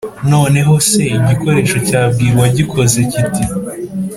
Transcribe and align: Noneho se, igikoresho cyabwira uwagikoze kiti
Noneho 0.31 0.73
se, 0.89 1.03
igikoresho 1.17 1.77
cyabwira 1.87 2.35
uwagikoze 2.37 2.99
kiti 3.11 3.43